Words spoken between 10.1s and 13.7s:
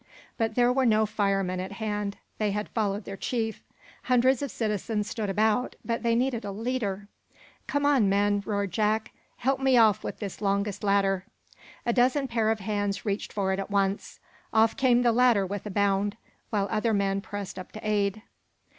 this longest ladder." A dozen pair of hands reached for it at